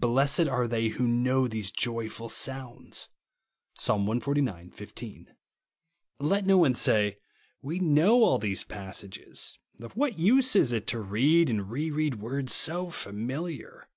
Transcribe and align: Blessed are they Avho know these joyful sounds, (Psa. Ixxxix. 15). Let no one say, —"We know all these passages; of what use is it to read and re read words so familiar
Blessed 0.00 0.48
are 0.48 0.66
they 0.66 0.88
Avho 0.88 1.00
know 1.06 1.46
these 1.46 1.70
joyful 1.70 2.30
sounds, 2.30 3.10
(Psa. 3.74 3.92
Ixxxix. 3.96 4.72
15). 4.72 5.34
Let 6.18 6.46
no 6.46 6.56
one 6.56 6.74
say, 6.74 7.18
—"We 7.60 7.78
know 7.78 8.24
all 8.24 8.38
these 8.38 8.64
passages; 8.64 9.58
of 9.82 9.94
what 9.94 10.18
use 10.18 10.56
is 10.56 10.72
it 10.72 10.86
to 10.86 11.00
read 11.02 11.50
and 11.50 11.70
re 11.70 11.90
read 11.90 12.14
words 12.14 12.54
so 12.54 12.88
familiar 12.88 13.90